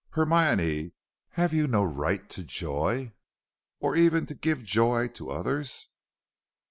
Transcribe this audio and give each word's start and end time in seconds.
"Hermione, 0.13 0.93
have 1.33 1.53
you 1.53 1.67
no 1.67 1.83
right 1.83 2.27
to 2.31 2.43
joy, 2.43 3.13
or 3.79 3.95
even 3.95 4.25
to 4.25 4.33
give 4.33 4.63
joy 4.63 5.07
to 5.09 5.29
others?" 5.29 5.89